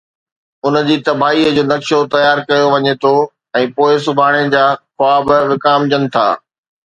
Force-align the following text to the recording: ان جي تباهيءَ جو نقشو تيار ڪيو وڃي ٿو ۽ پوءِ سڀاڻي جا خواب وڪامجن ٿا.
ان 0.69 0.77
جي 0.85 0.93
تباهيءَ 1.07 1.51
جو 1.57 1.63
نقشو 1.71 1.99
تيار 2.15 2.39
ڪيو 2.47 2.71
وڃي 2.71 2.93
ٿو 3.03 3.11
۽ 3.61 3.69
پوءِ 3.75 3.91
سڀاڻي 4.05 4.41
جا 4.55 4.65
خواب 4.95 5.25
وڪامجن 5.53 6.03
ٿا. 6.17 6.27